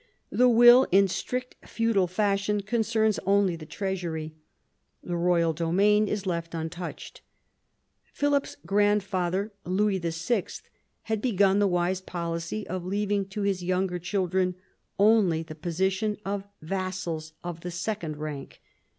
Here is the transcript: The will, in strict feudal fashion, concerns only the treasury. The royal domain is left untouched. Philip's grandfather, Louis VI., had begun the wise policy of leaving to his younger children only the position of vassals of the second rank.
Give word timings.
The 0.31 0.49
will, 0.49 0.87
in 0.91 1.07
strict 1.07 1.67
feudal 1.69 2.07
fashion, 2.07 2.61
concerns 2.61 3.19
only 3.23 3.55
the 3.55 3.67
treasury. 3.67 4.33
The 5.03 5.15
royal 5.15 5.53
domain 5.53 6.07
is 6.07 6.25
left 6.25 6.55
untouched. 6.55 7.21
Philip's 8.11 8.57
grandfather, 8.65 9.53
Louis 9.63 9.99
VI., 9.99 10.45
had 11.03 11.21
begun 11.21 11.59
the 11.59 11.67
wise 11.67 12.01
policy 12.01 12.65
of 12.67 12.83
leaving 12.83 13.25
to 13.27 13.43
his 13.43 13.61
younger 13.63 13.99
children 13.99 14.55
only 14.97 15.43
the 15.43 15.53
position 15.53 16.17
of 16.25 16.45
vassals 16.63 17.33
of 17.43 17.59
the 17.61 17.69
second 17.69 18.17
rank. 18.17 18.59